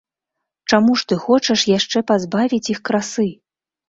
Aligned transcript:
Чаму 0.69 0.95
ж 1.01 1.11
ты 1.11 1.17
хочаш 1.25 1.65
яшчэ 1.71 2.03
пазбавіць 2.13 2.71
іх 2.75 2.81
красы! 2.91 3.27